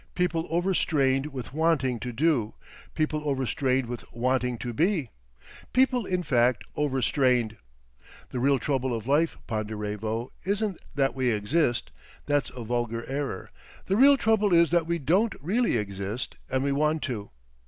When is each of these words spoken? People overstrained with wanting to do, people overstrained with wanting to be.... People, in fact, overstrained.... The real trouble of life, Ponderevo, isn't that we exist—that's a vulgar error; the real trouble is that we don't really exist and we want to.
People 0.15 0.47
overstrained 0.49 1.27
with 1.27 1.53
wanting 1.53 1.99
to 1.99 2.11
do, 2.11 2.55
people 2.95 3.21
overstrained 3.23 3.85
with 3.87 4.03
wanting 4.11 4.57
to 4.57 4.73
be.... 4.73 5.11
People, 5.73 6.07
in 6.07 6.23
fact, 6.23 6.63
overstrained.... 6.75 7.55
The 8.29 8.39
real 8.39 8.57
trouble 8.57 8.95
of 8.95 9.05
life, 9.05 9.37
Ponderevo, 9.47 10.31
isn't 10.43 10.79
that 10.95 11.13
we 11.13 11.29
exist—that's 11.29 12.49
a 12.49 12.63
vulgar 12.63 13.07
error; 13.07 13.51
the 13.85 13.95
real 13.95 14.17
trouble 14.17 14.51
is 14.55 14.71
that 14.71 14.87
we 14.87 14.97
don't 14.97 15.35
really 15.39 15.77
exist 15.77 16.35
and 16.49 16.63
we 16.63 16.71
want 16.71 17.03
to. 17.03 17.29